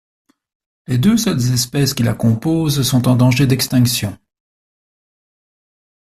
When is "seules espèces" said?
1.15-1.93